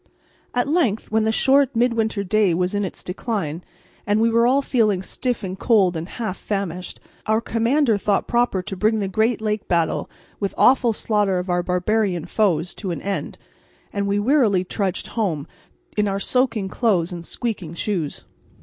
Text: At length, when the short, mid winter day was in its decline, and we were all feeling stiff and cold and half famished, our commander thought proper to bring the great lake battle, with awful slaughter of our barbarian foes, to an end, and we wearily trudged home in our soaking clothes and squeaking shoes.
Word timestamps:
At 0.55 0.67
length, 0.67 1.11
when 1.11 1.25
the 1.25 1.31
short, 1.31 1.75
mid 1.75 1.93
winter 1.95 2.23
day 2.23 2.55
was 2.55 2.73
in 2.73 2.83
its 2.83 3.03
decline, 3.03 3.63
and 4.07 4.19
we 4.19 4.31
were 4.31 4.47
all 4.47 4.63
feeling 4.63 5.03
stiff 5.03 5.43
and 5.43 5.59
cold 5.59 5.95
and 5.95 6.09
half 6.09 6.37
famished, 6.39 6.99
our 7.27 7.39
commander 7.39 7.99
thought 7.99 8.25
proper 8.27 8.63
to 8.63 8.75
bring 8.75 8.97
the 8.97 9.07
great 9.07 9.41
lake 9.41 9.67
battle, 9.67 10.09
with 10.39 10.55
awful 10.57 10.91
slaughter 10.93 11.37
of 11.37 11.51
our 11.51 11.61
barbarian 11.61 12.25
foes, 12.25 12.73
to 12.73 12.89
an 12.89 13.03
end, 13.03 13.37
and 13.93 14.07
we 14.07 14.17
wearily 14.17 14.63
trudged 14.63 15.09
home 15.09 15.45
in 15.95 16.07
our 16.07 16.19
soaking 16.19 16.67
clothes 16.67 17.11
and 17.11 17.23
squeaking 17.23 17.75
shoes. 17.75 18.25